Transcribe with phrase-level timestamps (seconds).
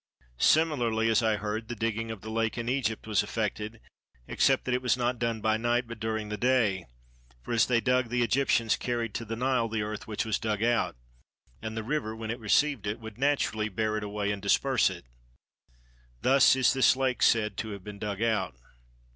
[0.39, 3.79] Similarly, as I heard, the digging of the lake in Egypt was effected,
[4.27, 6.87] except that it was done not by night but during the day;
[7.43, 10.63] for as they dug the Egyptians carried to the Nile the earth which was dug
[10.63, 10.95] out;
[11.61, 15.05] and the river, when it received it, would naturally bear it away and disperse it.
[16.23, 18.55] Thus is this lake said to have been dug out.